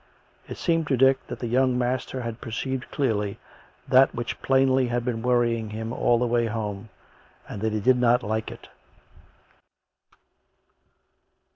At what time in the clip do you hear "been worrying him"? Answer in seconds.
5.05-5.93